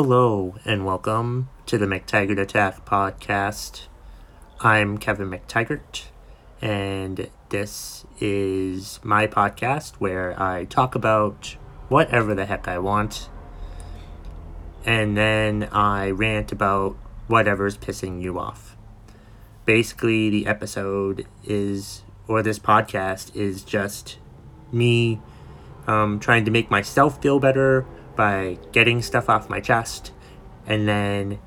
Hello 0.00 0.54
and 0.64 0.86
welcome 0.86 1.48
to 1.66 1.76
the 1.76 1.84
McTaggart 1.84 2.38
Attack 2.38 2.84
podcast. 2.84 3.88
I'm 4.60 4.96
Kevin 4.96 5.28
McTaggart, 5.28 6.04
and 6.62 7.28
this 7.48 8.06
is 8.20 9.00
my 9.02 9.26
podcast 9.26 9.96
where 9.96 10.40
I 10.40 10.66
talk 10.66 10.94
about 10.94 11.56
whatever 11.88 12.32
the 12.32 12.46
heck 12.46 12.68
I 12.68 12.78
want, 12.78 13.28
and 14.86 15.16
then 15.16 15.68
I 15.72 16.10
rant 16.10 16.52
about 16.52 16.96
whatever's 17.26 17.76
pissing 17.76 18.22
you 18.22 18.38
off. 18.38 18.76
Basically, 19.64 20.30
the 20.30 20.46
episode 20.46 21.26
is, 21.42 22.04
or 22.28 22.44
this 22.44 22.60
podcast 22.60 23.34
is 23.34 23.64
just 23.64 24.18
me 24.70 25.20
um, 25.88 26.20
trying 26.20 26.44
to 26.44 26.52
make 26.52 26.70
myself 26.70 27.20
feel 27.20 27.40
better 27.40 27.84
by 28.18 28.58
getting 28.72 29.00
stuff 29.00 29.30
off 29.30 29.48
my 29.48 29.60
chest, 29.60 30.10
and 30.66 30.88
then 30.88 31.38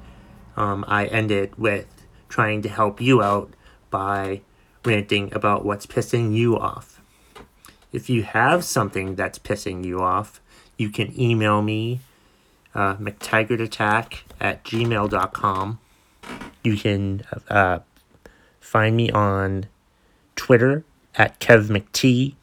um, 0.56 0.86
I 0.88 1.06
end 1.08 1.30
it 1.30 1.60
with 1.60 1.86
trying 2.30 2.62
to 2.62 2.70
help 2.70 3.02
you 3.02 3.22
out 3.22 3.54
by 3.90 4.40
ranting 4.86 5.34
about 5.34 5.66
what's 5.66 5.86
pissing 5.86 6.34
you 6.34 6.58
off. 6.58 7.02
If 7.92 8.10
you 8.10 8.24
have 8.24 8.64
something 8.64 9.16
that's 9.16 9.38
pissing 9.38 9.84
you 9.84 10.00
off, 10.00 10.40
you 10.78 10.90
can 10.90 11.14
email 11.20 11.62
me, 11.62 12.00
uh, 12.74 12.96
McTaggartAttack 12.96 14.22
at 14.40 14.64
gmail.com. 14.64 15.80
You 16.64 16.78
can 16.78 17.24
uh, 17.50 17.80
find 18.62 18.96
me 18.96 19.12
on 19.12 19.66
Twitter 20.38 20.86
at 21.16 21.38
KevMcT 21.42 22.36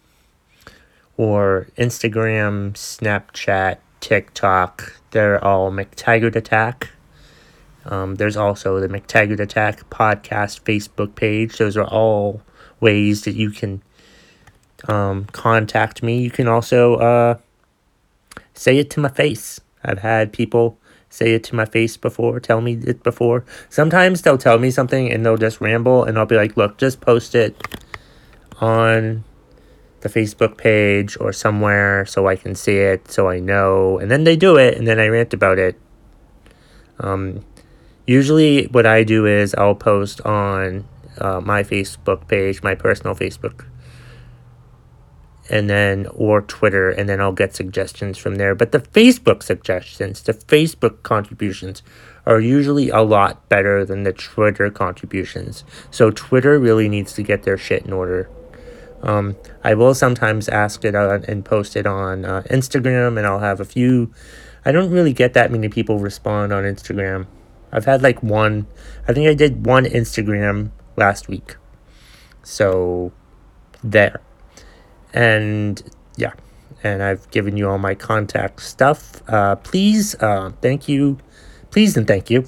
or 1.16 1.68
Instagram, 1.78 2.74
Snapchat, 2.74 3.78
TikTok. 4.00 5.00
They're 5.10 5.42
all 5.42 5.70
McTaggart 5.70 6.36
Attack. 6.36 6.90
Um, 7.84 8.16
there's 8.16 8.36
also 8.36 8.80
the 8.80 8.88
McTaggart 8.88 9.40
Attack 9.40 9.88
podcast 9.90 10.60
Facebook 10.62 11.14
page. 11.14 11.58
Those 11.58 11.76
are 11.76 11.86
all 11.86 12.42
ways 12.80 13.22
that 13.24 13.34
you 13.34 13.50
can 13.50 13.82
um, 14.86 15.24
contact 15.26 16.02
me. 16.02 16.20
You 16.20 16.30
can 16.30 16.48
also 16.48 16.96
uh, 16.96 17.38
say 18.54 18.78
it 18.78 18.90
to 18.90 19.00
my 19.00 19.08
face. 19.08 19.60
I've 19.84 20.00
had 20.00 20.32
people 20.32 20.78
say 21.10 21.32
it 21.32 21.44
to 21.44 21.54
my 21.54 21.64
face 21.64 21.96
before, 21.96 22.38
tell 22.40 22.60
me 22.60 22.74
it 22.84 23.02
before. 23.02 23.44
Sometimes 23.70 24.22
they'll 24.22 24.38
tell 24.38 24.58
me 24.58 24.70
something 24.70 25.10
and 25.10 25.24
they'll 25.24 25.36
just 25.36 25.60
ramble, 25.60 26.04
and 26.04 26.18
I'll 26.18 26.26
be 26.26 26.36
like, 26.36 26.56
look, 26.56 26.76
just 26.76 27.00
post 27.00 27.34
it 27.34 27.56
on 28.60 29.24
the 30.00 30.08
Facebook 30.08 30.56
page 30.56 31.16
or 31.20 31.32
somewhere 31.32 32.06
so 32.06 32.26
I 32.26 32.36
can 32.36 32.54
see 32.54 32.76
it, 32.76 33.10
so 33.10 33.28
I 33.28 33.40
know. 33.40 33.98
And 33.98 34.10
then 34.10 34.24
they 34.24 34.36
do 34.36 34.56
it, 34.56 34.76
and 34.76 34.86
then 34.86 34.98
I 34.98 35.06
rant 35.08 35.34
about 35.34 35.58
it. 35.58 35.78
Um, 37.00 37.44
usually, 38.06 38.66
what 38.66 38.86
I 38.86 39.04
do 39.04 39.26
is 39.26 39.54
I'll 39.54 39.74
post 39.74 40.20
on 40.22 40.86
uh, 41.18 41.40
my 41.40 41.62
Facebook 41.62 42.28
page, 42.28 42.62
my 42.62 42.74
personal 42.74 43.14
Facebook, 43.14 43.66
and 45.50 45.68
then 45.68 46.06
or 46.14 46.42
Twitter, 46.42 46.90
and 46.90 47.08
then 47.08 47.20
I'll 47.20 47.32
get 47.32 47.54
suggestions 47.54 48.18
from 48.18 48.36
there. 48.36 48.54
But 48.54 48.72
the 48.72 48.80
Facebook 48.80 49.42
suggestions, 49.42 50.22
the 50.22 50.34
Facebook 50.34 51.02
contributions, 51.02 51.82
are 52.26 52.40
usually 52.40 52.90
a 52.90 53.00
lot 53.00 53.48
better 53.48 53.84
than 53.84 54.02
the 54.02 54.12
Twitter 54.12 54.70
contributions. 54.70 55.64
So 55.90 56.10
Twitter 56.10 56.58
really 56.58 56.88
needs 56.88 57.14
to 57.14 57.22
get 57.22 57.44
their 57.44 57.56
shit 57.56 57.86
in 57.86 57.92
order. 57.92 58.28
Um, 59.02 59.36
I 59.62 59.74
will 59.74 59.94
sometimes 59.94 60.48
ask 60.48 60.84
it 60.84 60.94
on, 60.94 61.24
and 61.24 61.44
post 61.44 61.76
it 61.76 61.86
on 61.86 62.24
uh, 62.24 62.42
Instagram, 62.50 63.16
and 63.16 63.26
I'll 63.26 63.38
have 63.38 63.60
a 63.60 63.64
few. 63.64 64.12
I 64.64 64.72
don't 64.72 64.90
really 64.90 65.12
get 65.12 65.34
that 65.34 65.50
many 65.50 65.68
people 65.68 65.98
respond 65.98 66.52
on 66.52 66.64
Instagram. 66.64 67.26
I've 67.72 67.84
had 67.84 68.02
like 68.02 68.22
one. 68.22 68.66
I 69.06 69.12
think 69.12 69.28
I 69.28 69.34
did 69.34 69.64
one 69.64 69.84
Instagram 69.84 70.70
last 70.96 71.28
week. 71.28 71.56
So, 72.42 73.12
there. 73.82 74.20
And 75.12 75.82
yeah, 76.16 76.32
and 76.82 77.02
I've 77.02 77.30
given 77.30 77.56
you 77.56 77.68
all 77.68 77.78
my 77.78 77.94
contact 77.94 78.62
stuff. 78.62 79.22
Uh, 79.28 79.56
please, 79.56 80.14
uh, 80.16 80.52
thank 80.60 80.88
you. 80.88 81.18
Please 81.70 81.96
and 81.96 82.06
thank 82.06 82.30
you 82.30 82.46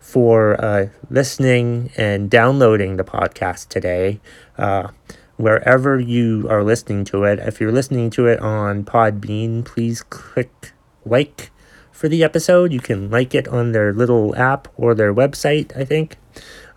for 0.00 0.62
uh, 0.62 0.88
listening 1.10 1.90
and 1.96 2.30
downloading 2.30 2.96
the 2.96 3.04
podcast 3.04 3.68
today. 3.68 4.20
Uh, 4.58 4.88
wherever 5.36 5.98
you 5.98 6.46
are 6.50 6.62
listening 6.62 7.04
to 7.06 7.24
it. 7.24 7.38
If 7.38 7.60
you're 7.60 7.72
listening 7.72 8.10
to 8.10 8.26
it 8.26 8.40
on 8.40 8.84
Podbean, 8.84 9.64
please 9.64 10.02
click 10.02 10.72
like 11.04 11.50
for 11.90 12.08
the 12.08 12.22
episode. 12.22 12.72
You 12.72 12.80
can 12.80 13.10
like 13.10 13.34
it 13.34 13.48
on 13.48 13.72
their 13.72 13.92
little 13.92 14.34
app 14.36 14.68
or 14.76 14.94
their 14.94 15.14
website, 15.14 15.76
I 15.76 15.84
think. 15.84 16.16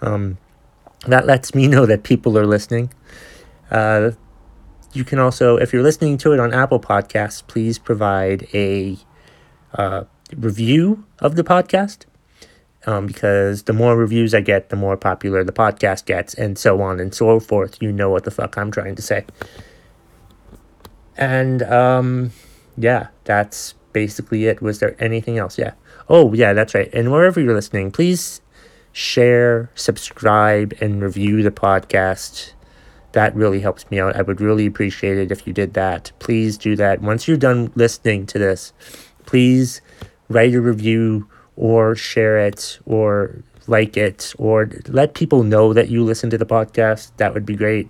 Um, 0.01 0.37
that 1.07 1.25
lets 1.25 1.53
me 1.53 1.67
know 1.73 1.85
that 1.85 2.03
people 2.03 2.37
are 2.37 2.47
listening. 2.47 2.93
Uh, 3.69 4.11
you 4.93 5.03
can 5.03 5.19
also, 5.19 5.57
if 5.57 5.73
you're 5.73 5.83
listening 5.83 6.17
to 6.19 6.31
it 6.31 6.39
on 6.39 6.53
Apple 6.53 6.79
Podcasts, 6.79 7.45
please 7.45 7.77
provide 7.77 8.47
a 8.53 8.97
uh, 9.73 10.05
review 10.35 11.05
of 11.19 11.35
the 11.35 11.43
podcast 11.43 12.05
um, 12.85 13.07
because 13.07 13.63
the 13.63 13.73
more 13.73 13.95
reviews 13.95 14.33
I 14.33 14.41
get, 14.41 14.69
the 14.69 14.75
more 14.75 14.97
popular 14.97 15.43
the 15.43 15.51
podcast 15.51 16.05
gets, 16.05 16.33
and 16.33 16.57
so 16.57 16.81
on 16.81 16.99
and 16.99 17.13
so 17.13 17.39
forth. 17.39 17.81
You 17.81 17.91
know 17.91 18.09
what 18.09 18.23
the 18.23 18.31
fuck 18.31 18.57
I'm 18.57 18.71
trying 18.71 18.95
to 18.95 19.01
say. 19.01 19.25
And 21.17 21.63
um, 21.63 22.31
yeah, 22.77 23.07
that's 23.23 23.73
basically 23.93 24.45
it. 24.45 24.61
Was 24.61 24.79
there 24.79 24.95
anything 24.99 25.37
else? 25.37 25.57
Yeah. 25.57 25.73
Oh, 26.09 26.33
yeah, 26.33 26.53
that's 26.53 26.75
right. 26.75 26.89
And 26.93 27.11
wherever 27.11 27.39
you're 27.39 27.55
listening, 27.55 27.91
please 27.91 28.41
share, 28.91 29.71
subscribe, 29.75 30.73
and 30.79 31.01
review 31.01 31.41
the 31.41 31.51
podcast. 31.51 32.51
That 33.13 33.33
really 33.35 33.61
helps 33.61 33.89
me 33.89 33.99
out. 33.99 34.15
I 34.15 34.21
would 34.21 34.41
really 34.41 34.65
appreciate 34.65 35.17
it 35.17 35.31
if 35.31 35.47
you 35.47 35.53
did 35.53 35.73
that. 35.73 36.11
Please 36.19 36.57
do 36.57 36.75
that. 36.75 37.01
Once 37.01 37.27
you're 37.27 37.37
done 37.37 37.71
listening 37.75 38.25
to 38.27 38.37
this, 38.37 38.73
please 39.25 39.81
write 40.27 40.53
a 40.53 40.61
review 40.61 41.27
or 41.55 41.95
share 41.95 42.37
it 42.37 42.79
or 42.85 43.43
like 43.67 43.97
it 43.97 44.33
or 44.37 44.69
let 44.87 45.13
people 45.13 45.43
know 45.43 45.73
that 45.73 45.89
you 45.89 46.03
listen 46.03 46.29
to 46.29 46.37
the 46.37 46.45
podcast. 46.45 47.11
That 47.17 47.33
would 47.33 47.45
be 47.45 47.55
great. 47.55 47.89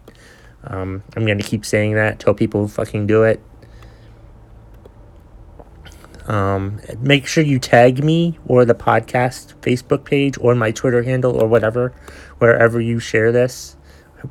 Um, 0.64 1.03
I'm 1.16 1.26
going 1.26 1.38
to 1.38 1.44
keep 1.44 1.66
saying 1.66 1.94
that 1.96 2.20
till 2.20 2.34
people 2.34 2.68
fucking 2.68 3.08
do 3.08 3.24
it. 3.24 3.42
Um, 6.28 6.81
make 7.00 7.28
sure 7.28 7.44
you 7.44 7.59
tag 7.59 8.04
me 8.04 8.40
or 8.48 8.66
the 8.66 8.74
podcast 8.74 9.54
Facebook 9.62 10.06
page 10.06 10.38
or 10.40 10.56
my 10.56 10.72
Twitter 10.72 11.04
handle 11.04 11.40
or 11.40 11.48
whatever, 11.48 11.94
wherever 12.40 12.81
you 12.81 13.00
share 13.00 13.31
this, 13.31 13.75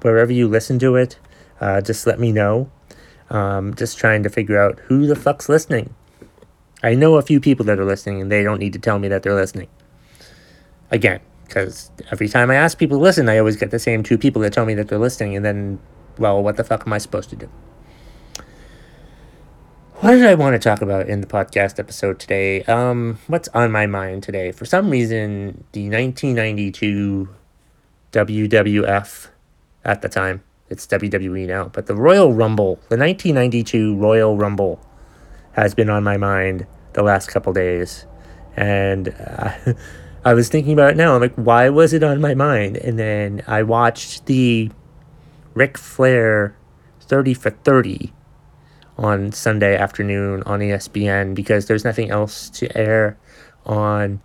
wherever 0.03 0.33
you 0.33 0.49
listen 0.49 0.79
to 0.81 0.97
it. 0.97 1.19
Uh, 1.61 1.81
just 1.81 2.07
let 2.07 2.19
me 2.19 2.33
know. 2.33 2.71
Um, 3.31 3.75
just 3.75 3.97
trying 3.97 4.25
to 4.25 4.29
figure 4.29 4.59
out 4.59 4.81
who 4.81 5.07
the 5.07 5.17
fuck's 5.17 5.49
listening. 5.49 5.95
I 6.85 6.95
know 6.95 7.15
a 7.15 7.23
few 7.23 7.41
people 7.41 7.65
that 7.65 7.79
are 7.79 7.85
listening, 7.85 8.21
and 8.21 8.31
they 8.31 8.43
don't 8.43 8.59
need 8.59 8.75
to 8.75 8.79
tell 8.79 8.99
me 8.99 9.09
that 9.09 9.23
they're 9.23 9.35
listening. 9.35 9.69
Again, 10.91 11.21
because 11.47 11.91
every 12.13 12.29
time 12.29 12.51
I 12.51 12.57
ask 12.57 12.77
people 12.77 12.99
to 12.99 13.03
listen, 13.03 13.27
I 13.27 13.39
always 13.39 13.57
get 13.57 13.71
the 13.71 13.79
same 13.79 14.03
two 14.03 14.19
people 14.19 14.43
that 14.43 14.53
tell 14.53 14.67
me 14.67 14.75
that 14.75 14.89
they're 14.89 14.99
listening, 14.99 15.35
and 15.35 15.43
then, 15.43 15.81
well, 16.19 16.43
what 16.43 16.59
the 16.59 16.63
fuck 16.63 16.87
am 16.87 16.93
I 16.93 16.99
supposed 16.99 17.31
to 17.31 17.37
do? 17.37 17.49
What 20.01 20.11
did 20.11 20.27
I 20.27 20.35
want 20.35 20.53
to 20.55 20.59
talk 20.59 20.83
about 20.83 21.09
in 21.09 21.23
the 21.23 21.27
podcast 21.27 21.79
episode 21.79 22.19
today? 22.19 22.63
Um, 22.65 23.19
what's 23.29 23.49
on 23.55 23.73
my 23.73 23.87
mind 23.87 24.23
today? 24.23 24.53
For 24.53 24.67
some 24.67 24.91
reason, 24.91 25.65
the 25.73 25.89
1992 25.89 27.31
WWF 28.13 29.29
at 29.87 30.03
the 30.03 30.11
time, 30.11 30.45
it's 30.69 30.87
WWE 30.87 31.47
now, 31.47 31.69
but 31.69 31.87
the 31.87 31.95
Royal 31.95 32.35
Rumble, 32.35 32.75
the 32.91 32.99
1992 32.99 33.97
Royal 33.97 34.37
Rumble 34.37 34.87
has 35.53 35.75
been 35.75 35.89
on 35.89 36.05
my 36.05 36.19
mind 36.19 36.67
the 36.95 37.03
last 37.03 37.29
couple 37.29 37.53
days. 37.53 38.07
And 38.57 39.09
uh, 39.09 39.53
I 40.25 40.35
was 40.35 40.49
thinking 40.49 40.73
about 40.73 40.93
it 40.93 40.97
now. 40.97 41.15
I'm 41.15 41.21
like, 41.21 41.35
why 41.35 41.69
was 41.69 41.93
it 41.93 42.03
on 42.03 42.21
my 42.21 42.35
mind? 42.35 42.77
And 42.79 42.99
then 42.99 43.43
I 43.47 43.63
watched 43.63 44.27
the 44.27 44.71
Ric 45.55 45.77
Flair 45.77 46.57
30 47.01 47.35
for 47.35 47.51
30 47.51 48.13
on 48.97 49.33
Sunday 49.33 49.77
afternoon 49.77 50.43
on 50.45 50.61
ESPN 50.61 51.35
because 51.35 51.67
there's 51.67 51.85
nothing 51.85 52.11
else 52.11 52.49
to 52.51 52.77
air 52.77 53.19
on 53.67 54.21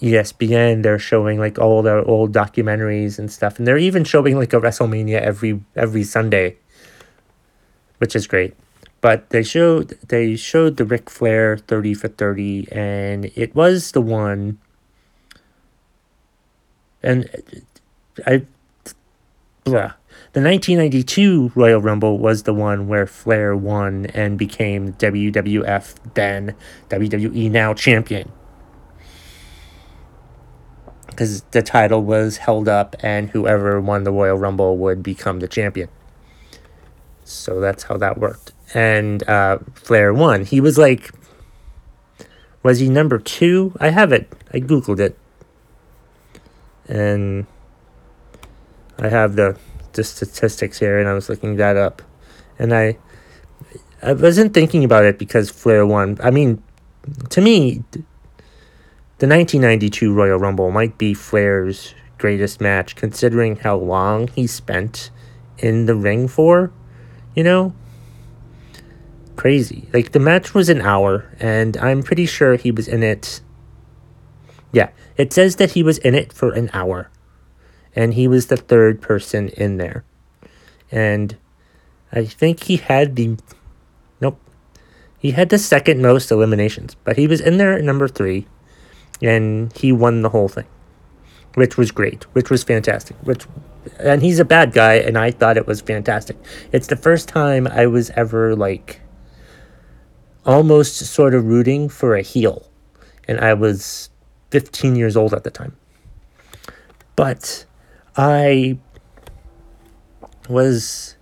ESPN. 0.00 0.82
They're 0.82 0.98
showing 0.98 1.38
like 1.38 1.58
all 1.58 1.82
their 1.82 2.04
old 2.06 2.32
documentaries 2.32 3.18
and 3.18 3.30
stuff, 3.30 3.58
and 3.58 3.66
they're 3.66 3.78
even 3.78 4.04
showing 4.04 4.36
like 4.36 4.52
a 4.52 4.60
WrestleMania 4.60 5.20
every 5.20 5.60
every 5.74 6.04
Sunday, 6.04 6.56
which 7.98 8.14
is 8.14 8.26
great. 8.26 8.54
But 9.00 9.30
they 9.30 9.42
showed 9.42 9.90
they 10.08 10.34
showed 10.36 10.76
the 10.76 10.84
Ric 10.84 11.08
Flair 11.10 11.56
thirty 11.56 11.94
for 11.94 12.08
thirty, 12.08 12.66
and 12.72 13.30
it 13.36 13.54
was 13.54 13.92
the 13.92 14.00
one. 14.02 14.58
And 17.02 17.30
I, 18.26 18.44
blah. 19.64 19.94
The 20.32 20.42
1992 20.42 21.52
Royal 21.54 21.80
Rumble 21.80 22.18
was 22.18 22.42
the 22.42 22.52
one 22.52 22.86
where 22.86 23.06
Flair 23.06 23.56
won 23.56 24.06
and 24.06 24.38
became 24.38 24.92
WWF 24.94 25.94
then 26.14 26.54
WWE 26.90 27.50
now 27.50 27.72
champion. 27.74 28.30
because 31.18 31.42
the 31.50 31.62
title 31.62 32.02
was 32.02 32.36
held 32.38 32.68
up, 32.68 32.94
and 33.00 33.30
whoever 33.30 33.80
won 33.80 34.04
the 34.04 34.12
Royal 34.12 34.36
Rumble 34.36 34.78
would 34.78 35.02
become 35.02 35.40
the 35.40 35.48
champion. 35.48 35.88
So 37.24 37.60
that's 37.60 37.84
how 37.84 37.96
that 37.98 38.18
worked. 38.18 38.52
And 38.74 39.26
uh, 39.28 39.58
Flair 39.74 40.12
won. 40.12 40.44
He 40.44 40.60
was 40.60 40.76
like, 40.76 41.10
was 42.62 42.80
he 42.80 42.88
number 42.88 43.18
two? 43.18 43.74
I 43.80 43.90
have 43.90 44.12
it. 44.12 44.30
I 44.52 44.60
googled 44.60 45.00
it, 45.00 45.16
and 46.86 47.46
I 48.98 49.08
have 49.08 49.36
the 49.36 49.56
the 49.92 50.04
statistics 50.04 50.78
here, 50.78 50.98
and 50.98 51.08
I 51.08 51.14
was 51.14 51.28
looking 51.28 51.56
that 51.56 51.76
up, 51.76 52.02
and 52.58 52.74
I 52.74 52.98
I 54.02 54.12
wasn't 54.12 54.54
thinking 54.54 54.84
about 54.84 55.04
it 55.04 55.18
because 55.18 55.50
Flair 55.50 55.86
won. 55.86 56.18
I 56.22 56.30
mean, 56.30 56.62
to 57.30 57.40
me, 57.40 57.84
the 59.18 59.26
1992 59.26 60.12
Royal 60.12 60.38
Rumble 60.38 60.70
might 60.70 60.98
be 60.98 61.14
Flair's 61.14 61.94
greatest 62.18 62.60
match, 62.60 62.96
considering 62.96 63.56
how 63.56 63.76
long 63.76 64.28
he 64.28 64.46
spent 64.46 65.10
in 65.58 65.86
the 65.86 65.94
ring 65.94 66.28
for. 66.28 66.72
You 67.34 67.44
know? 67.44 67.74
Crazy. 69.38 69.88
Like, 69.92 70.10
the 70.10 70.18
match 70.18 70.52
was 70.52 70.68
an 70.68 70.82
hour, 70.82 71.32
and 71.38 71.76
I'm 71.76 72.02
pretty 72.02 72.26
sure 72.26 72.56
he 72.56 72.72
was 72.72 72.88
in 72.88 73.04
it. 73.04 73.40
Yeah, 74.72 74.90
it 75.16 75.32
says 75.32 75.56
that 75.56 75.70
he 75.70 75.84
was 75.84 75.98
in 75.98 76.16
it 76.16 76.32
for 76.32 76.52
an 76.52 76.70
hour. 76.72 77.08
And 77.94 78.14
he 78.14 78.26
was 78.26 78.48
the 78.48 78.56
third 78.56 79.00
person 79.00 79.50
in 79.50 79.76
there. 79.76 80.02
And 80.90 81.36
I 82.10 82.24
think 82.24 82.64
he 82.64 82.78
had 82.78 83.14
the. 83.14 83.36
Nope. 84.20 84.40
He 85.20 85.30
had 85.30 85.50
the 85.50 85.58
second 85.58 86.02
most 86.02 86.32
eliminations, 86.32 86.96
but 87.04 87.16
he 87.16 87.28
was 87.28 87.40
in 87.40 87.58
there 87.58 87.74
at 87.74 87.84
number 87.84 88.08
three 88.08 88.48
and 89.22 89.72
he 89.76 89.92
won 89.92 90.22
the 90.22 90.30
whole 90.30 90.48
thing, 90.48 90.66
which 91.54 91.76
was 91.76 91.92
great, 91.92 92.24
which 92.34 92.50
was 92.50 92.64
fantastic. 92.64 93.16
Which, 93.22 93.46
and 94.00 94.20
he's 94.20 94.40
a 94.40 94.44
bad 94.44 94.72
guy, 94.72 94.94
and 94.94 95.16
I 95.16 95.30
thought 95.30 95.56
it 95.56 95.66
was 95.66 95.80
fantastic. 95.80 96.36
It's 96.72 96.88
the 96.88 96.96
first 96.96 97.28
time 97.28 97.68
I 97.68 97.86
was 97.86 98.10
ever 98.10 98.56
like 98.56 99.00
almost 100.48 100.96
sort 100.96 101.34
of 101.34 101.44
rooting 101.44 101.90
for 101.90 102.16
a 102.16 102.22
heel, 102.22 102.66
and 103.28 103.38
I 103.38 103.52
was 103.52 104.08
15 104.50 104.96
years 104.96 105.14
old 105.14 105.34
at 105.34 105.44
the 105.44 105.50
time. 105.50 105.76
But 107.14 107.66
I 108.16 108.78
was 110.48 111.16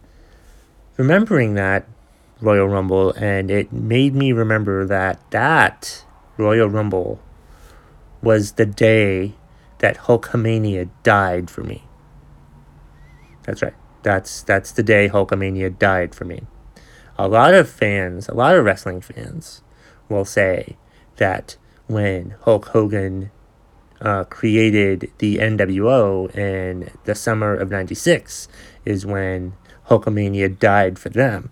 remembering 0.96 1.54
that 1.54 1.88
Royal 2.40 2.68
Rumble, 2.68 3.12
and 3.14 3.50
it 3.50 3.72
made 3.72 4.14
me 4.14 4.30
remember 4.30 4.86
that 4.86 5.18
that 5.32 6.04
Royal 6.36 6.68
Rumble 6.68 7.20
was 8.22 8.52
the 8.52 8.66
day 8.66 9.34
that 9.78 9.96
Hulkamania 9.98 10.88
died 11.02 11.50
for 11.50 11.64
me. 11.64 11.82
That's 13.42 13.60
right. 13.60 13.74
That's 14.04 14.42
that's 14.42 14.70
the 14.70 14.84
day 14.84 15.08
Hulkamania 15.08 15.76
died 15.76 16.14
for 16.14 16.24
me. 16.24 16.42
A 17.18 17.28
lot 17.28 17.54
of 17.54 17.68
fans, 17.68 18.28
a 18.28 18.34
lot 18.34 18.56
of 18.56 18.64
wrestling 18.64 19.00
fans, 19.00 19.62
will 20.08 20.24
say 20.24 20.76
that 21.16 21.56
when 21.86 22.34
Hulk 22.42 22.66
Hogan 22.66 23.30
uh, 24.00 24.24
created 24.24 25.10
the 25.18 25.38
NWO 25.38 26.34
in 26.36 26.90
the 27.04 27.14
summer 27.14 27.54
of 27.54 27.70
'96 27.70 28.48
is 28.84 29.06
when 29.06 29.54
Hulkamania 29.88 30.58
died 30.58 30.98
for 30.98 31.08
them. 31.08 31.50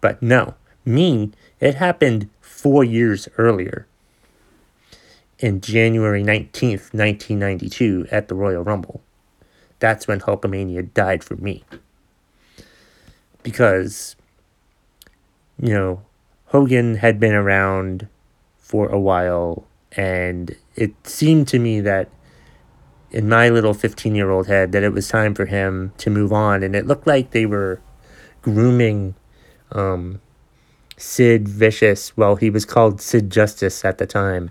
But 0.00 0.22
no, 0.22 0.54
me, 0.84 1.32
it 1.60 1.74
happened 1.74 2.30
four 2.40 2.84
years 2.84 3.28
earlier 3.36 3.86
in 5.38 5.60
January 5.60 6.22
19th, 6.22 6.92
1992, 6.92 8.06
at 8.10 8.28
the 8.28 8.34
Royal 8.34 8.62
Rumble. 8.62 9.02
That's 9.78 10.08
when 10.08 10.20
Hulkamania 10.20 10.92
died 10.92 11.22
for 11.22 11.36
me. 11.36 11.64
Because, 13.42 14.16
you 15.60 15.74
know, 15.74 16.02
Hogan 16.46 16.96
had 16.96 17.20
been 17.20 17.34
around 17.34 18.08
for 18.56 18.88
a 18.88 18.98
while, 18.98 19.66
and 19.92 20.54
it 20.74 20.94
seemed 21.06 21.48
to 21.48 21.58
me 21.58 21.80
that 21.80 22.08
in 23.10 23.28
my 23.28 23.48
little 23.48 23.74
15 23.74 24.14
year 24.14 24.30
old 24.30 24.46
head 24.46 24.72
that 24.72 24.82
it 24.82 24.92
was 24.92 25.08
time 25.08 25.34
for 25.34 25.46
him 25.46 25.92
to 25.98 26.10
move 26.10 26.32
on, 26.32 26.62
and 26.62 26.74
it 26.74 26.86
looked 26.86 27.06
like 27.06 27.30
they 27.30 27.46
were 27.46 27.80
grooming 28.42 29.14
um, 29.72 30.20
Sid 30.96 31.48
Vicious. 31.48 32.16
Well, 32.16 32.36
he 32.36 32.50
was 32.50 32.64
called 32.64 33.00
Sid 33.00 33.30
Justice 33.30 33.84
at 33.84 33.98
the 33.98 34.06
time 34.06 34.50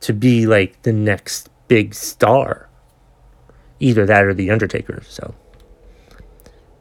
to 0.00 0.12
be 0.12 0.46
like 0.46 0.82
the 0.82 0.92
next 0.92 1.48
big 1.68 1.94
star. 1.94 2.68
Either 3.82 4.04
that 4.04 4.24
or 4.24 4.34
The 4.34 4.50
Undertaker. 4.50 5.02
So 5.08 5.34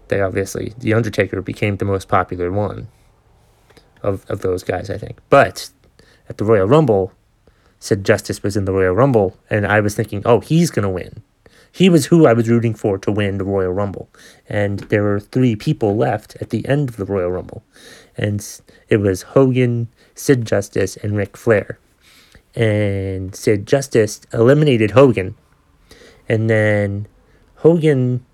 they 0.09 0.21
obviously, 0.21 0.73
The 0.77 0.93
Undertaker 0.93 1.41
became 1.41 1.77
the 1.77 1.85
most 1.85 2.07
popular 2.07 2.51
one 2.51 2.87
of, 4.01 4.25
of 4.29 4.41
those 4.41 4.63
guys, 4.63 4.89
I 4.89 4.97
think. 4.97 5.19
But 5.29 5.69
at 6.27 6.37
the 6.37 6.45
Royal 6.45 6.67
Rumble, 6.67 7.13
Sid 7.79 8.03
Justice 8.03 8.43
was 8.43 8.57
in 8.57 8.65
the 8.65 8.73
Royal 8.73 8.93
Rumble, 8.93 9.37
and 9.49 9.65
I 9.65 9.79
was 9.79 9.95
thinking, 9.95 10.21
oh, 10.25 10.41
he's 10.41 10.71
to 10.71 10.89
win. 10.89 11.23
He 11.71 11.89
was 11.89 12.07
who 12.07 12.25
I 12.25 12.33
was 12.33 12.49
rooting 12.49 12.73
for 12.73 12.97
to 12.97 13.11
win 13.11 13.37
the 13.37 13.45
Royal 13.45 13.71
Rumble. 13.71 14.09
And 14.47 14.79
there 14.79 15.03
were 15.03 15.19
three 15.19 15.55
people 15.55 15.95
left 15.95 16.35
at 16.41 16.49
the 16.49 16.67
end 16.67 16.89
of 16.89 16.97
the 16.97 17.05
Royal 17.05 17.29
Rumble. 17.29 17.63
And 18.17 18.45
it 18.89 18.97
was 18.97 19.21
Hogan, 19.21 19.87
Sid 20.15 20.45
Justice, 20.45 20.97
and 20.97 21.15
Ric 21.15 21.37
Flair 21.37 21.77
and 22.55 23.35
Sid 23.35 23.65
Justice 23.65 24.21
eliminated 24.33 24.91
Hogan. 24.91 25.35
And 26.27 26.49
then 26.49 27.07
Hogan 27.57 28.25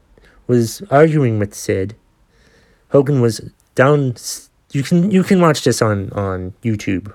was 0.47 0.81
arguing 0.92 1.39
with 1.39 1.53
Sid. 1.53 1.95
Hogan 2.89 3.21
was 3.21 3.42
down. 3.74 4.15
You 4.71 4.83
can 4.83 5.12
you 5.12 5.24
can 5.24 5.42
watch 5.42 5.63
this 5.63 5.81
on 5.81 6.12
on 6.12 6.53
YouTube. 6.63 7.13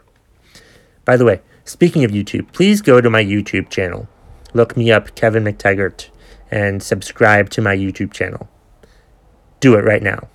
By 1.04 1.16
the 1.16 1.24
way, 1.24 1.40
speaking 1.64 2.04
of 2.04 2.10
YouTube, 2.10 2.52
please 2.52 2.82
go 2.82 3.00
to 3.00 3.10
my 3.10 3.24
YouTube 3.24 3.70
channel. 3.70 4.08
Look 4.52 4.76
me 4.76 4.90
up, 4.90 5.14
Kevin 5.14 5.44
McTaggart, 5.44 6.08
and 6.50 6.82
subscribe 6.82 7.50
to 7.50 7.62
my 7.62 7.76
YouTube 7.76 8.12
channel. 8.12 8.48
Do 9.60 9.74
it 9.74 9.84
right 9.84 10.02
now. 10.02 10.28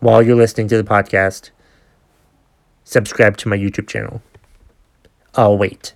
While 0.00 0.22
you're 0.22 0.36
listening 0.36 0.68
to 0.68 0.76
the 0.76 0.88
podcast, 0.88 1.50
subscribe 2.82 3.36
to 3.38 3.48
my 3.48 3.56
YouTube 3.56 3.86
channel. 3.86 4.20
I'll 5.34 5.56
wait. 5.56 5.94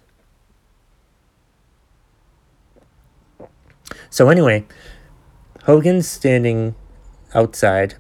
So 4.11 4.31
anyway, 4.31 4.65
Hogan's 5.67 6.09
standing 6.09 6.77
outside 7.35 7.97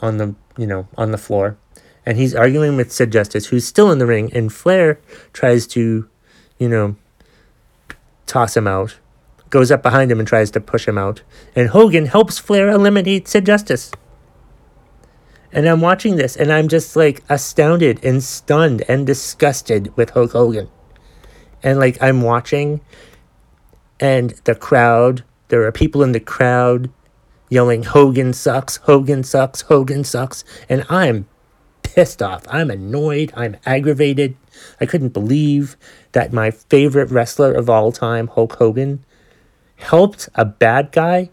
on 0.00 0.18
the 0.18 0.34
you 0.56 0.66
know 0.66 0.86
on 0.96 1.10
the 1.10 1.18
floor, 1.18 1.58
and 2.06 2.16
he's 2.16 2.34
arguing 2.34 2.76
with 2.76 2.92
Sid 2.92 3.10
Justice, 3.10 3.46
who's 3.46 3.66
still 3.66 3.90
in 3.90 3.98
the 3.98 4.06
ring, 4.06 4.32
and 4.32 4.52
Flair 4.52 5.00
tries 5.32 5.66
to, 5.68 6.08
you 6.58 6.68
know, 6.68 6.96
toss 8.26 8.56
him 8.56 8.68
out, 8.68 8.98
goes 9.50 9.72
up 9.72 9.82
behind 9.82 10.12
him 10.12 10.20
and 10.20 10.28
tries 10.28 10.52
to 10.52 10.60
push 10.60 10.86
him 10.86 10.96
out, 10.96 11.22
and 11.56 11.70
Hogan 11.70 12.06
helps 12.06 12.38
Flair 12.38 12.68
eliminate 12.68 13.26
Sid 13.26 13.46
Justice. 13.46 13.90
And 15.50 15.68
I'm 15.68 15.80
watching 15.80 16.16
this 16.16 16.34
and 16.34 16.52
I'm 16.52 16.66
just 16.66 16.96
like 16.96 17.22
astounded 17.28 18.04
and 18.04 18.22
stunned 18.24 18.82
and 18.88 19.06
disgusted 19.06 19.96
with 19.96 20.10
Hulk 20.10 20.32
Hogan. 20.32 20.68
And 21.62 21.78
like 21.78 21.96
I'm 22.02 22.22
watching 22.22 22.80
and 24.00 24.30
the 24.42 24.56
crowd, 24.56 25.22
there 25.48 25.62
are 25.64 25.72
people 25.72 26.02
in 26.02 26.12
the 26.12 26.20
crowd 26.20 26.90
yelling, 27.48 27.82
Hogan 27.84 28.32
sucks, 28.32 28.76
Hogan 28.78 29.22
sucks, 29.22 29.62
Hogan 29.62 30.04
sucks. 30.04 30.44
And 30.68 30.84
I'm 30.88 31.26
pissed 31.82 32.22
off. 32.22 32.44
I'm 32.48 32.70
annoyed. 32.70 33.32
I'm 33.36 33.56
aggravated. 33.64 34.36
I 34.80 34.86
couldn't 34.86 35.10
believe 35.10 35.76
that 36.12 36.32
my 36.32 36.50
favorite 36.50 37.10
wrestler 37.10 37.52
of 37.52 37.70
all 37.70 37.92
time, 37.92 38.28
Hulk 38.28 38.54
Hogan, 38.54 39.04
helped 39.76 40.28
a 40.34 40.44
bad 40.44 40.92
guy 40.92 41.30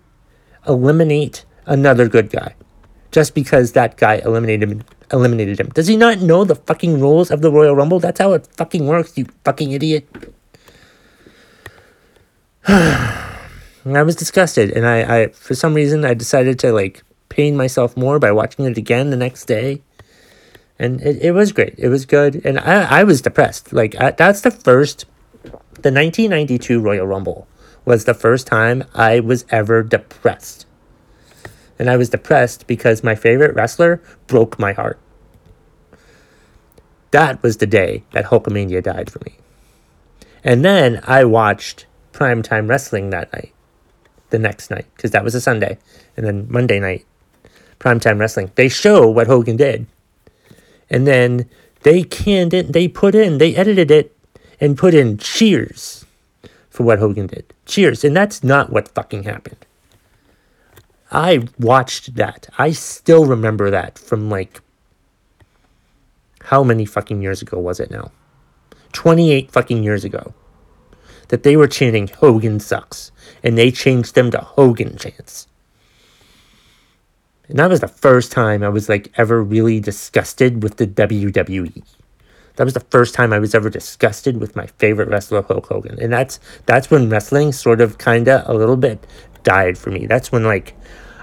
eliminate 0.68 1.46
another 1.66 2.08
good 2.08 2.30
guy 2.30 2.54
just 3.12 3.34
because 3.34 3.72
that 3.72 3.98
guy 3.98 4.16
eliminated 4.16 4.72
him. 4.72 4.84
Eliminated 5.12 5.60
him. 5.60 5.70
Does 5.70 5.88
he 5.88 5.98
not 5.98 6.22
know 6.22 6.46
the 6.46 6.56
fucking 6.56 7.02
rules 7.02 7.32
of 7.32 7.42
the 7.42 7.52
Royal 7.52 7.76
Rumble? 7.76 8.00
That's 8.00 8.20
how 8.20 8.32
it 8.34 8.48
fucking 8.56 8.88
works, 8.88 9.18
you 9.18 9.26
fucking 9.44 9.72
idiot. 9.72 10.08
I 13.86 14.04
was 14.04 14.16
disgusted, 14.16 14.72
and 14.72 14.86
I, 14.86 15.22
I, 15.22 15.28
for 15.30 15.56
some 15.56 15.74
reason, 15.74 16.06
I 16.06 16.14
decided 16.14 16.60
to 16.60 16.72
like 16.72 17.04
pain 17.30 17.58
myself 17.58 17.98
more 17.98 18.20
by 18.20 18.32
watching 18.32 18.66
it 18.66 18.78
again 18.78 19.10
the 19.10 19.18
next 19.18 19.46
day, 19.46 19.82
and 20.78 21.02
it, 21.02 21.18
it 21.22 21.32
was 21.32 21.52
great. 21.52 21.76
It 21.78 21.90
was 21.90 22.06
good, 22.06 22.42
and 22.46 22.60
I, 22.60 23.00
I 23.00 23.04
was 23.04 23.22
depressed. 23.22 23.74
Like 23.74 23.96
I, 24.00 24.12
that's 24.12 24.42
the 24.42 24.52
first, 24.52 25.06
the 25.44 25.92
1992 25.92 26.80
Royal 26.80 27.08
Rumble 27.08 27.48
was 27.86 28.06
the 28.06 28.14
first 28.14 28.46
time 28.46 28.84
I 28.94 29.20
was 29.20 29.46
ever 29.50 29.82
depressed 29.82 30.68
and 31.82 31.90
I 31.90 31.98
was 31.98 32.10
depressed 32.10 32.68
because 32.68 33.04
my 33.04 33.16
favorite 33.16 33.56
wrestler 33.56 34.04
broke 34.28 34.60
my 34.60 34.72
heart. 34.72 35.00
That 37.10 37.42
was 37.42 37.58
the 37.58 37.66
day 37.66 38.04
that 38.12 38.26
Hulkamania 38.26 38.84
died 38.84 39.10
for 39.10 39.18
me. 39.26 39.40
And 40.44 40.64
then 40.64 41.02
I 41.06 41.26
watched 41.26 41.88
primetime 42.14 42.70
wrestling 42.70 43.10
that 43.10 43.34
night, 43.34 43.52
the 44.32 44.40
next 44.40 44.72
night, 44.72 44.86
because 44.96 45.12
that 45.12 45.24
was 45.24 45.36
a 45.36 45.42
Sunday. 45.42 45.78
And 46.18 46.26
then 46.26 46.48
Monday 46.50 46.80
night, 46.80 47.06
primetime 47.80 48.20
wrestling. 48.20 48.52
They 48.56 48.70
show 48.70 49.10
what 49.10 49.28
Hogan 49.28 49.58
did. 49.58 49.86
And 50.90 51.08
then 51.08 51.50
they 51.84 52.04
canned 52.04 52.54
it, 52.54 52.74
they 52.74 52.88
put 52.88 53.16
in, 53.16 53.38
they 53.38 53.56
edited 53.56 53.92
it 53.92 54.16
and 54.60 54.78
put 54.78 54.94
in 54.94 55.18
cheers 55.18 56.06
for 56.70 56.84
what 56.84 57.00
Hogan 57.00 57.28
did. 57.28 57.54
Cheers. 57.66 58.04
And 58.04 58.16
that's 58.16 58.44
not 58.44 58.72
what 58.72 58.90
fucking 58.90 59.24
happened. 59.24 59.66
I 61.12 61.48
watched 61.60 62.16
that. 62.16 62.48
I 62.58 62.72
still 62.72 63.26
remember 63.26 63.70
that 63.70 64.00
from 64.00 64.30
like 64.30 64.62
how 66.46 66.64
many 66.64 66.86
fucking 66.86 67.22
years 67.22 67.42
ago 67.42 67.60
was 67.60 67.80
it 67.80 67.92
now? 67.92 68.12
28 68.94 69.52
fucking 69.52 69.84
years 69.84 70.04
ago. 70.04 70.34
That 71.32 71.44
they 71.44 71.56
were 71.56 71.68
chanting 71.68 72.10
Hogan 72.10 72.60
sucks. 72.60 73.12
And 73.42 73.58
they 73.58 73.72
changed 73.72 74.16
them 74.16 74.32
to 74.32 74.40
Hogan 74.40 74.98
chants. 74.98 75.48
And 77.48 77.58
that 77.58 77.70
was 77.70 77.80
the 77.80 77.88
first 77.88 78.32
time 78.32 78.64
I 78.64 78.70
was 78.70 78.90
like 78.90 79.12
ever 79.18 79.42
really 79.42 79.80
disgusted 79.80 80.62
with 80.62 80.76
the 80.76 80.88
WWE. 80.88 81.84
That 82.58 82.66
was 82.66 82.74
the 82.74 82.86
first 82.92 83.16
time 83.16 83.32
I 83.32 83.40
was 83.40 83.56
ever 83.56 83.70
disgusted 83.70 84.38
with 84.38 84.56
my 84.56 84.68
favorite 84.78 85.08
wrestler 85.08 85.42
Hulk 85.42 85.68
Hogan. 85.68 85.98
And 86.02 86.12
that's 86.12 86.40
that's 86.66 86.92
when 86.92 87.10
wrestling 87.10 87.54
sort 87.54 87.82
of 87.82 87.98
kinda 87.98 88.44
a 88.46 88.54
little 88.54 88.78
bit 88.78 89.08
died 89.44 89.78
for 89.78 89.90
me. 89.90 90.06
That's 90.06 90.32
when 90.32 90.44
like 90.44 90.76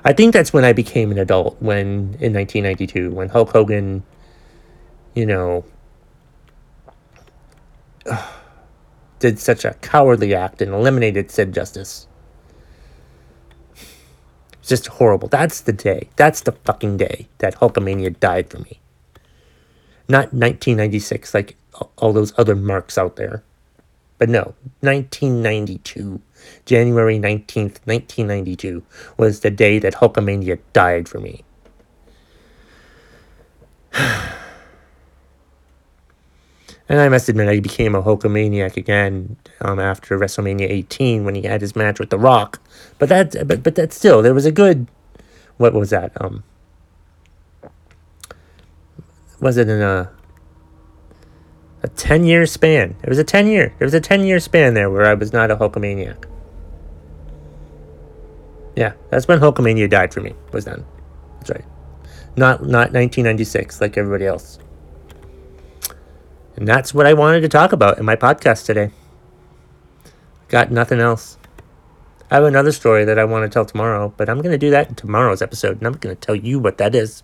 I 0.04 0.14
think 0.14 0.32
that's 0.32 0.52
when 0.52 0.64
I 0.64 0.72
became 0.72 1.10
an 1.10 1.18
adult 1.18 1.60
when 1.60 2.16
in 2.20 2.32
1992 2.32 3.10
when 3.10 3.28
Hulk 3.28 3.50
Hogan 3.50 4.02
you 5.14 5.26
know 5.26 5.64
did 9.18 9.38
such 9.38 9.64
a 9.64 9.74
cowardly 9.74 10.34
act 10.34 10.62
and 10.62 10.72
eliminated 10.72 11.30
Sid 11.30 11.52
Justice. 11.52 12.06
It's 14.52 14.68
just 14.68 14.86
horrible. 14.86 15.28
That's 15.28 15.60
the 15.60 15.72
day. 15.72 16.08
That's 16.16 16.40
the 16.40 16.52
fucking 16.52 16.96
day 16.96 17.28
that 17.38 17.56
Hulkamania 17.56 18.18
died 18.18 18.50
for 18.50 18.58
me. 18.58 18.80
Not 20.08 20.32
1996 20.32 21.34
like 21.34 21.56
all 21.96 22.12
those 22.12 22.32
other 22.38 22.56
marks 22.56 22.98
out 22.98 23.16
there. 23.16 23.42
But 24.18 24.28
no, 24.28 24.54
1992, 24.80 26.20
January 26.64 27.18
19th, 27.18 27.78
1992, 27.84 28.82
was 29.16 29.40
the 29.40 29.50
day 29.50 29.78
that 29.78 29.94
Hulkamania 29.94 30.58
died 30.72 31.08
for 31.08 31.20
me. 31.20 31.44
And 36.88 37.00
I 37.00 37.08
must 37.08 37.28
admit, 37.28 37.48
I 37.48 37.60
became 37.60 37.94
a 37.94 38.02
Hulkamaniac 38.02 38.76
again 38.76 39.36
um, 39.60 39.78
after 39.78 40.18
WrestleMania 40.18 40.70
18 40.70 41.24
when 41.24 41.34
he 41.34 41.42
had 41.42 41.60
his 41.60 41.76
match 41.76 42.00
with 42.00 42.08
The 42.08 42.18
Rock. 42.18 42.60
But 42.98 43.10
that, 43.10 43.46
but 43.46 43.62
but 43.62 43.74
that 43.74 43.92
still, 43.92 44.22
there 44.22 44.34
was 44.34 44.46
a 44.46 44.52
good. 44.52 44.88
What 45.58 45.74
was 45.74 45.90
that? 45.90 46.12
Um, 46.20 46.44
was 49.40 49.56
it 49.56 49.68
in 49.68 49.82
a 49.82 50.10
a 51.82 51.88
10 51.88 52.24
year 52.24 52.46
span? 52.46 52.96
It 53.02 53.08
was 53.08 53.18
a 53.18 53.24
10 53.24 53.46
year. 53.46 53.74
There 53.78 53.86
was 53.86 53.94
a 53.94 54.00
10 54.00 54.24
year 54.24 54.40
span 54.40 54.74
there 54.74 54.90
where 54.90 55.06
I 55.06 55.14
was 55.14 55.32
not 55.32 55.50
a 55.50 55.56
Hulkamaniac. 55.56 56.24
Yeah, 58.76 58.92
that's 59.10 59.26
when 59.28 59.40
Hulkamania 59.40 59.90
died 59.90 60.14
for 60.14 60.20
me. 60.20 60.34
Was 60.52 60.64
then. 60.64 60.84
That's 61.38 61.50
right. 61.50 61.64
Not 62.36 62.62
not 62.62 62.92
1996 62.92 63.80
like 63.80 63.98
everybody 63.98 64.24
else. 64.26 64.58
And 66.58 66.66
that's 66.66 66.92
what 66.92 67.06
I 67.06 67.14
wanted 67.14 67.42
to 67.42 67.48
talk 67.48 67.72
about 67.72 67.98
in 67.98 68.04
my 68.04 68.16
podcast 68.16 68.66
today. 68.66 68.90
Got 70.48 70.72
nothing 70.72 70.98
else. 70.98 71.38
I 72.32 72.34
have 72.34 72.42
another 72.44 72.72
story 72.72 73.04
that 73.04 73.16
I 73.16 73.24
want 73.24 73.44
to 73.44 73.48
tell 73.48 73.64
tomorrow, 73.64 74.12
but 74.16 74.28
I'm 74.28 74.38
going 74.42 74.50
to 74.50 74.58
do 74.58 74.70
that 74.70 74.88
in 74.88 74.96
tomorrow's 74.96 75.40
episode, 75.40 75.78
and 75.78 75.86
I'm 75.86 75.92
going 75.92 76.16
to 76.16 76.20
tell 76.20 76.34
you 76.34 76.58
what 76.58 76.78
that 76.78 76.96
is. 76.96 77.22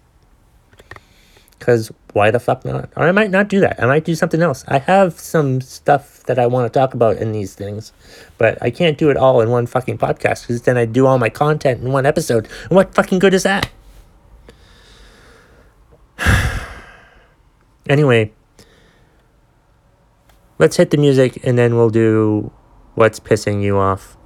Because 1.59 1.91
why 2.12 2.31
the 2.31 2.38
fuck 2.38 2.64
not? 2.64 2.91
Or 2.95 3.09
I 3.09 3.12
might 3.12 3.33
not 3.33 3.49
do 3.49 3.59
that. 3.59 3.83
I 3.83 3.87
might 3.87 4.05
do 4.05 4.14
something 4.14 4.41
else. 4.41 4.64
I 4.69 4.79
have 4.79 5.19
some 5.19 5.61
stuff 5.61 6.23
that 6.26 6.38
I 6.38 6.47
want 6.47 6.73
to 6.73 6.79
talk 6.79 6.95
about 6.95 7.17
in 7.17 7.33
these 7.33 7.55
things, 7.55 7.93
but 8.38 8.57
I 8.62 8.71
can't 8.71 8.97
do 8.97 9.11
it 9.11 9.17
all 9.17 9.41
in 9.41 9.50
one 9.50 9.67
fucking 9.67 9.99
podcast 9.99 10.43
because 10.43 10.62
then 10.62 10.76
I 10.76 10.85
do 10.85 11.09
all 11.09 11.19
my 11.19 11.29
content 11.29 11.83
in 11.83 11.91
one 11.91 12.07
episode. 12.07 12.49
And 12.69 12.76
what 12.76 12.95
fucking 12.95 13.19
good 13.19 13.35
is 13.35 13.43
that? 13.43 13.69
anyway, 17.88 18.33
Let's 20.56 20.76
hit 20.76 20.90
the 20.90 20.96
music 20.96 21.44
and 21.44 21.58
then 21.58 21.75
we'll 21.75 21.90
do 21.90 22.52
what's 22.94 23.18
pissing 23.18 23.61
you 23.61 23.76
off. 23.76 24.16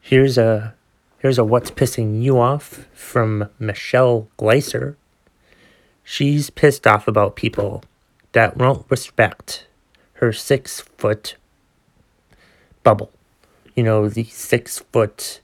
Here's 0.00 0.36
a 0.36 0.74
here's 1.18 1.38
a 1.38 1.44
what's 1.44 1.70
pissing 1.70 2.22
you 2.22 2.38
off 2.38 2.86
from 2.92 3.48
Michelle 3.58 4.28
Gleiser. 4.36 4.98
She's 6.04 6.50
pissed 6.50 6.86
off 6.86 7.08
about 7.08 7.36
people 7.36 7.82
that 8.32 8.56
won't 8.56 8.86
respect 8.90 9.66
her 10.14 10.32
six 10.32 10.82
foot 10.82 11.36
bubble 12.84 13.10
you 13.76 13.82
know, 13.82 14.08
the 14.08 14.24
six 14.24 14.80
foot 14.92 15.40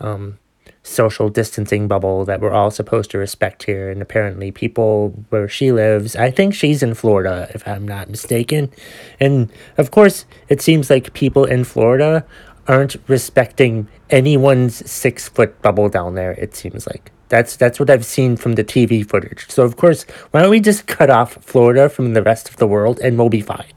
um, 0.00 0.38
social 0.82 1.28
distancing 1.28 1.88
bubble 1.88 2.24
that 2.24 2.40
we're 2.40 2.52
all 2.52 2.70
supposed 2.70 3.10
to 3.12 3.18
respect 3.18 3.64
here. 3.64 3.90
And 3.90 4.02
apparently, 4.02 4.50
people 4.50 5.24
where 5.30 5.48
she 5.48 5.72
lives, 5.72 6.14
I 6.16 6.30
think 6.30 6.54
she's 6.54 6.82
in 6.82 6.94
Florida, 6.94 7.50
if 7.54 7.66
I'm 7.66 7.86
not 7.86 8.10
mistaken. 8.10 8.70
And 9.18 9.50
of 9.78 9.90
course, 9.90 10.26
it 10.48 10.60
seems 10.60 10.90
like 10.90 11.12
people 11.14 11.44
in 11.44 11.64
Florida 11.64 12.26
aren't 12.68 12.96
respecting 13.08 13.88
anyone's 14.10 14.88
six 14.90 15.28
foot 15.28 15.60
bubble 15.62 15.88
down 15.88 16.14
there, 16.14 16.32
it 16.32 16.54
seems 16.54 16.86
like. 16.86 17.12
That's 17.28 17.56
that's 17.56 17.80
what 17.80 17.90
I've 17.90 18.06
seen 18.06 18.36
from 18.36 18.52
the 18.52 18.62
TV 18.62 19.08
footage. 19.08 19.50
So 19.50 19.64
of 19.64 19.76
course, 19.76 20.04
why 20.30 20.42
don't 20.42 20.50
we 20.50 20.60
just 20.60 20.86
cut 20.86 21.10
off 21.10 21.34
Florida 21.44 21.88
from 21.88 22.14
the 22.14 22.22
rest 22.22 22.48
of 22.48 22.56
the 22.56 22.66
world 22.68 23.00
and 23.00 23.18
we'll 23.18 23.28
be 23.28 23.40
fine. 23.40 23.72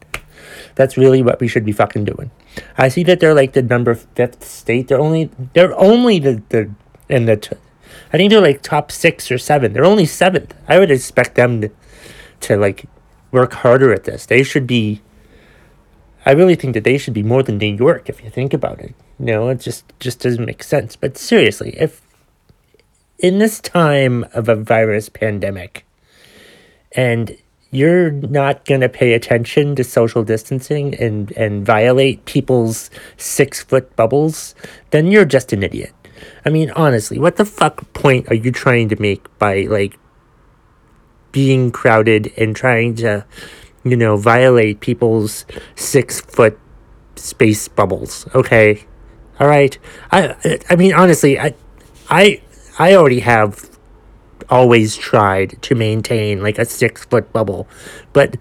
That's 0.75 0.97
really 0.97 1.21
what 1.23 1.39
we 1.39 1.47
should 1.47 1.65
be 1.65 1.71
fucking 1.71 2.05
doing. 2.05 2.31
I 2.77 2.89
see 2.89 3.03
that 3.03 3.19
they're 3.19 3.33
like 3.33 3.53
the 3.53 3.61
number 3.61 3.93
fifth 3.95 4.43
state. 4.43 4.87
They're 4.87 4.99
only 4.99 5.29
they're 5.53 5.77
only 5.77 6.19
the 6.19 6.41
the 6.49 6.71
in 7.07 7.25
the. 7.25 7.37
T- 7.37 7.55
I 8.11 8.17
think 8.17 8.31
they're 8.31 8.41
like 8.41 8.61
top 8.61 8.91
six 8.91 9.31
or 9.31 9.37
seven. 9.37 9.73
They're 9.73 9.85
only 9.85 10.05
seventh. 10.05 10.55
I 10.67 10.79
would 10.79 10.91
expect 10.91 11.35
them 11.35 11.61
to, 11.61 11.71
to 12.41 12.57
like 12.57 12.85
work 13.31 13.53
harder 13.53 13.93
at 13.93 14.05
this. 14.05 14.25
They 14.25 14.43
should 14.43 14.67
be. 14.67 15.01
I 16.25 16.31
really 16.31 16.55
think 16.55 16.73
that 16.73 16.83
they 16.83 16.97
should 16.97 17.13
be 17.13 17.23
more 17.23 17.43
than 17.43 17.57
New 17.57 17.75
York 17.75 18.09
if 18.09 18.23
you 18.23 18.29
think 18.29 18.53
about 18.53 18.79
it. 18.79 18.93
You 19.19 19.25
know, 19.27 19.49
it 19.49 19.59
just 19.59 19.85
just 19.99 20.19
doesn't 20.19 20.45
make 20.45 20.63
sense. 20.63 20.95
But 20.95 21.17
seriously, 21.17 21.75
if 21.77 22.01
in 23.17 23.37
this 23.37 23.59
time 23.59 24.25
of 24.33 24.49
a 24.49 24.55
virus 24.55 25.09
pandemic, 25.09 25.85
and 26.93 27.37
you're 27.71 28.11
not 28.11 28.65
going 28.65 28.81
to 28.81 28.89
pay 28.89 29.13
attention 29.13 29.75
to 29.75 29.83
social 29.83 30.23
distancing 30.23 30.95
and, 30.95 31.31
and 31.33 31.65
violate 31.65 32.25
people's 32.25 32.89
six 33.17 33.61
foot 33.63 33.95
bubbles, 33.95 34.55
then 34.89 35.11
you're 35.11 35.25
just 35.25 35.53
an 35.53 35.63
idiot. 35.63 35.93
I 36.45 36.49
mean, 36.49 36.71
honestly, 36.71 37.19
what 37.19 37.35
the 37.35 37.45
fuck 37.45 37.93
point 37.93 38.29
are 38.29 38.35
you 38.35 38.51
trying 38.51 38.89
to 38.89 38.99
make 38.99 39.25
by, 39.38 39.61
like, 39.61 39.97
being 41.31 41.71
crowded 41.71 42.33
and 42.38 42.55
trying 42.55 42.95
to, 42.95 43.25
you 43.83 43.95
know, 43.95 44.17
violate 44.17 44.79
people's 44.79 45.45
six 45.75 46.19
foot 46.19 46.57
space 47.15 47.67
bubbles? 47.67 48.27
Okay. 48.33 48.85
All 49.39 49.47
right. 49.47 49.77
I, 50.11 50.59
I 50.69 50.75
mean, 50.75 50.93
honestly, 50.93 51.39
I, 51.39 51.53
I, 52.09 52.41
I 52.79 52.95
already 52.95 53.19
have 53.19 53.69
always 54.49 54.95
tried 54.95 55.61
to 55.63 55.75
maintain 55.75 56.41
like 56.41 56.57
a 56.57 56.65
six 56.65 57.05
foot 57.05 57.31
bubble. 57.33 57.67
But 58.13 58.37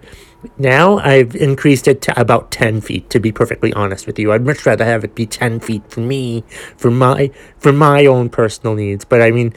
now 0.57 0.99
I've 0.99 1.35
increased 1.35 1.87
it 1.87 2.01
to 2.03 2.19
about 2.19 2.51
10 2.51 2.81
feet 2.81 3.09
to 3.09 3.19
be 3.19 3.31
perfectly 3.31 3.73
honest 3.73 4.07
with 4.07 4.17
you. 4.17 4.31
I'd 4.31 4.45
much 4.45 4.65
rather 4.65 4.85
have 4.85 5.03
it 5.03 5.15
be 5.15 5.25
10 5.25 5.59
feet 5.59 5.83
for 5.89 5.99
me, 5.99 6.43
for 6.77 6.89
my 6.89 7.31
for 7.57 7.73
my 7.73 8.05
own 8.05 8.29
personal 8.29 8.75
needs. 8.75 9.03
But 9.05 9.21
I 9.21 9.31
mean, 9.31 9.53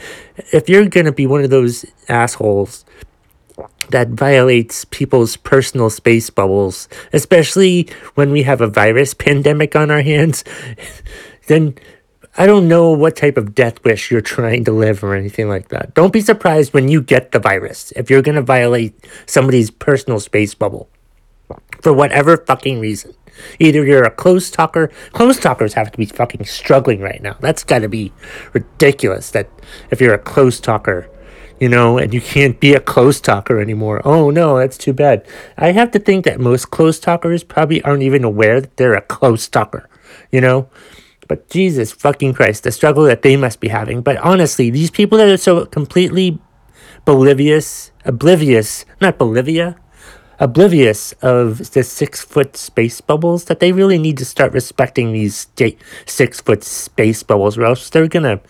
if 0.53 0.69
you're 0.69 0.89
going 0.89 1.07
to 1.07 1.13
be 1.13 1.27
one 1.27 1.45
of 1.45 1.51
those 1.51 1.85
assholes 2.09 2.85
that 3.91 4.09
violates 4.09 4.85
people's 4.87 5.37
personal 5.37 5.91
space 5.91 6.31
bubbles, 6.31 6.89
especially 7.13 7.89
when 8.15 8.31
we 8.33 8.43
have 8.43 8.61
a 8.61 8.67
virus 8.67 9.15
pandemic 9.29 9.77
on 9.77 9.91
our 9.91 10.03
hands, 10.03 10.45
then 11.47 11.75
I 12.37 12.47
don't 12.47 12.67
know 12.67 12.93
what 12.93 13.17
type 13.17 13.37
of 13.37 13.55
death 13.55 13.85
wish 13.85 14.11
you're 14.11 14.23
trying 14.23 14.65
to 14.65 14.73
live 14.73 15.05
or 15.05 15.15
anything 15.15 15.49
like 15.49 15.69
that. 15.69 15.95
Don't 15.95 16.13
be 16.13 16.23
surprised 16.23 16.73
when 16.73 16.89
you 16.89 17.03
get 17.03 17.33
the 17.33 17.39
virus 17.39 17.93
if 17.95 18.09
you're 18.09 18.23
going 18.23 18.37
to 18.37 18.43
violate 18.43 18.95
somebody's 19.27 19.71
personal 19.71 20.19
space 20.19 20.55
bubble 20.55 20.89
for 21.83 21.93
whatever 21.93 22.39
fucking 22.39 22.81
reason. 22.81 23.15
Either 23.59 23.85
you're 23.85 24.05
a 24.05 24.11
close 24.11 24.51
talker, 24.51 24.91
close 25.13 25.39
talkers 25.39 25.75
have 25.75 25.91
to 25.91 25.99
be 25.99 26.07
fucking 26.07 26.45
struggling 26.45 27.01
right 27.01 27.23
now. 27.23 27.37
That's 27.41 27.65
gotta 27.65 27.89
be 27.89 28.13
ridiculous 28.53 29.31
that 29.31 29.49
if 29.91 30.01
you're 30.01 30.15
a 30.15 30.19
close 30.19 30.61
talker, 30.61 31.09
you 31.59 31.69
know, 31.69 31.99
and 31.99 32.13
you 32.13 32.21
can't 32.21 32.59
be 32.61 32.75
a 32.75 32.81
close 32.81 33.21
talker 33.21 33.61
anymore. 33.61 34.03
Oh 34.05 34.31
no, 34.31 34.59
that's 34.59 34.79
too 34.79 34.93
bad. 34.93 35.27
I 35.57 35.73
have 35.73 35.91
to 35.93 35.99
think 35.99 36.25
that 36.25 36.41
most 36.41 36.71
close 36.71 37.01
talkers 37.01 37.43
probably 37.43 37.83
aren't 37.83 38.03
even 38.03 38.25
aware 38.25 38.61
that 38.61 38.77
they're 38.77 38.95
a 38.95 39.03
close 39.03 39.49
talker, 39.49 39.89
you 40.31 40.41
know? 40.41 40.69
But 41.29 41.49
Jesus 41.49 41.93
fucking 41.93 42.35
Christ, 42.35 42.65
the 42.65 42.73
struggle 42.73 43.05
that 43.05 43.23
they 43.23 43.37
must 43.37 43.61
be 43.61 43.69
having. 43.69 44.03
But 44.03 44.17
honestly, 44.19 44.71
these 44.71 44.91
people 44.91 45.19
that 45.19 45.29
are 45.29 45.37
so 45.37 45.67
completely 45.67 46.39
oblivious, 47.07 47.93
oblivious, 48.05 48.85
not 49.01 49.19
Bolivia, 49.19 49.77
oblivious 50.41 51.13
of 51.23 51.73
the 51.73 51.83
six 51.85 52.23
foot 52.23 52.57
space 52.57 53.01
bubbles, 53.01 53.45
that 53.45 53.61
they 53.61 53.71
really 53.71 53.99
need 53.99 54.19
to 54.19 54.25
start 54.25 54.53
respecting 54.53 55.13
these 55.13 55.47
six 56.07 56.41
foot 56.41 56.65
space 56.65 57.23
bubbles, 57.23 57.57
or 57.57 57.65
else 57.65 57.89
they're 57.91 58.09
gonna 58.09 58.41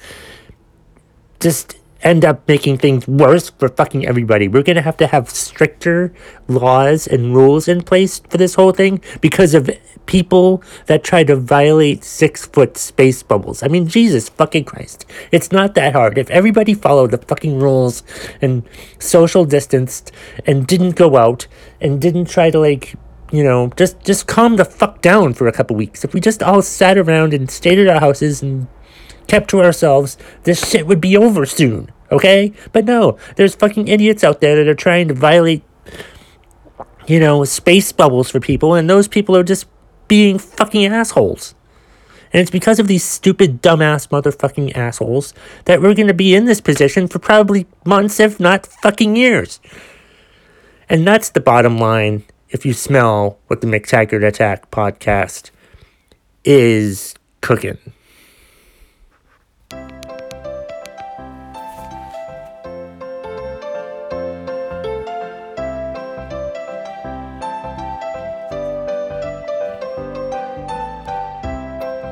just 1.40 1.76
end 2.02 2.24
up 2.24 2.46
making 2.48 2.78
things 2.78 3.06
worse 3.06 3.50
for 3.50 3.68
fucking 3.68 4.06
everybody. 4.06 4.48
We're 4.48 4.62
gonna 4.62 4.82
have 4.82 4.96
to 4.98 5.06
have 5.06 5.30
stricter 5.30 6.12
laws 6.48 7.06
and 7.06 7.34
rules 7.34 7.68
in 7.68 7.82
place 7.82 8.20
for 8.28 8.38
this 8.38 8.54
whole 8.54 8.72
thing 8.72 9.00
because 9.20 9.54
of 9.54 9.70
people 10.06 10.62
that 10.86 11.04
try 11.04 11.24
to 11.24 11.36
violate 11.36 12.04
six 12.04 12.44
foot 12.46 12.76
space 12.76 13.22
bubbles. 13.22 13.62
I 13.62 13.68
mean, 13.68 13.86
Jesus 13.86 14.28
fucking 14.28 14.64
Christ. 14.64 15.06
It's 15.30 15.52
not 15.52 15.74
that 15.74 15.92
hard. 15.92 16.18
If 16.18 16.30
everybody 16.30 16.74
followed 16.74 17.12
the 17.12 17.18
fucking 17.18 17.58
rules 17.60 18.02
and 18.40 18.62
social 18.98 19.44
distanced 19.44 20.12
and 20.46 20.66
didn't 20.66 20.96
go 20.96 21.16
out 21.16 21.46
and 21.80 22.00
didn't 22.00 22.26
try 22.26 22.50
to 22.50 22.58
like 22.58 22.94
you 23.32 23.42
know, 23.42 23.72
just 23.78 24.04
just 24.04 24.26
calm 24.26 24.56
the 24.56 24.64
fuck 24.64 25.00
down 25.00 25.32
for 25.32 25.48
a 25.48 25.52
couple 25.52 25.74
weeks. 25.74 26.04
If 26.04 26.12
we 26.12 26.20
just 26.20 26.42
all 26.42 26.60
sat 26.60 26.98
around 26.98 27.32
and 27.32 27.50
stayed 27.50 27.78
at 27.78 27.88
our 27.88 27.98
houses 27.98 28.42
and 28.42 28.66
kept 29.26 29.50
to 29.50 29.62
ourselves, 29.62 30.16
this 30.44 30.68
shit 30.68 30.86
would 30.86 31.00
be 31.00 31.16
over 31.16 31.46
soon, 31.46 31.90
okay? 32.10 32.52
But 32.72 32.84
no, 32.84 33.18
there's 33.36 33.54
fucking 33.54 33.88
idiots 33.88 34.24
out 34.24 34.40
there 34.40 34.56
that 34.56 34.68
are 34.68 34.74
trying 34.74 35.08
to 35.08 35.14
violate, 35.14 35.62
you 37.06 37.20
know, 37.20 37.44
space 37.44 37.92
bubbles 37.92 38.30
for 38.30 38.40
people, 38.40 38.74
and 38.74 38.88
those 38.88 39.08
people 39.08 39.36
are 39.36 39.44
just 39.44 39.66
being 40.08 40.38
fucking 40.38 40.86
assholes. 40.86 41.54
And 42.32 42.40
it's 42.40 42.50
because 42.50 42.78
of 42.78 42.86
these 42.88 43.04
stupid, 43.04 43.62
dumbass 43.62 44.08
motherfucking 44.08 44.74
assholes 44.74 45.34
that 45.66 45.82
we're 45.82 45.94
gonna 45.94 46.14
be 46.14 46.34
in 46.34 46.46
this 46.46 46.60
position 46.60 47.06
for 47.08 47.18
probably 47.18 47.66
months, 47.84 48.18
if 48.20 48.40
not 48.40 48.66
fucking 48.66 49.16
years. 49.16 49.60
And 50.88 51.06
that's 51.06 51.30
the 51.30 51.40
bottom 51.40 51.78
line 51.78 52.24
if 52.48 52.66
you 52.66 52.72
smell 52.72 53.38
what 53.46 53.60
the 53.60 53.66
McTaggart 53.66 54.26
Attack 54.26 54.70
podcast 54.70 55.50
is 56.44 57.14
cooking. 57.40 57.78